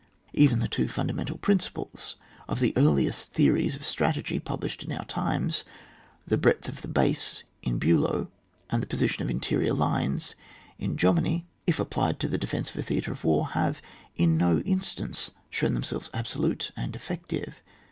[0.33, 2.15] Even the two fundamental principles
[2.47, 5.63] of the earliest theories of strategy published in our times,
[6.25, 8.31] the Breadth of the Rase, in Bulow,
[8.71, 10.33] and the Position on Interior Lines^
[10.79, 13.79] in Jomini, if applied to the defence of a theatre of war, have
[14.15, 17.61] in no instance shown themselves absolute and effective.